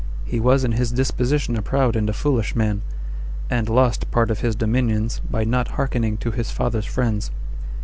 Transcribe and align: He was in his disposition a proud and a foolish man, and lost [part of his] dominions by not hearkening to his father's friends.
He 0.25 0.39
was 0.39 0.63
in 0.63 0.71
his 0.71 0.89
disposition 0.91 1.55
a 1.55 1.61
proud 1.61 1.95
and 1.95 2.09
a 2.09 2.13
foolish 2.13 2.55
man, 2.55 2.81
and 3.51 3.69
lost 3.69 4.09
[part 4.09 4.31
of 4.31 4.39
his] 4.39 4.55
dominions 4.55 5.19
by 5.19 5.43
not 5.43 5.67
hearkening 5.77 6.17
to 6.17 6.31
his 6.31 6.49
father's 6.49 6.85
friends. 6.87 7.29